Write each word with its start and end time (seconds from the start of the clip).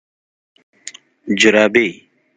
🧦جورابي 1.27 1.85